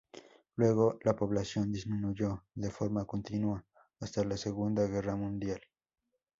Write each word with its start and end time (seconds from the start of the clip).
Luego 0.55 0.97
la 1.03 1.15
población 1.15 1.71
disminuyó 1.71 2.43
de 2.55 2.71
forma 2.71 3.05
continua 3.05 3.63
hasta 3.99 4.23
la 4.25 4.35
Segunda 4.35 4.87
guerra 4.87 5.15
Mundial. 5.15 5.61